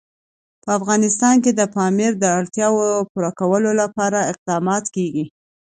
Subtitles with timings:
[0.63, 5.25] په افغانستان کې د پامیر د اړتیاوو پوره کولو لپاره اقدامات کېږي.